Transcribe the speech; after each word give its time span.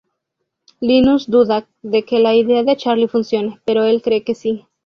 Linus 0.79 1.29
duda 1.29 1.67
de 1.83 2.03
que 2.05 2.17
la 2.17 2.33
idea 2.33 2.63
de 2.63 2.75
Charlie 2.75 3.07
funcione, 3.07 3.61
pero 3.65 3.83
el 3.83 4.01
cree 4.01 4.23
que 4.23 4.33
sí. 4.33 4.65